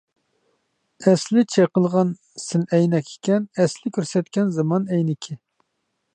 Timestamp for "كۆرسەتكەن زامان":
3.99-4.91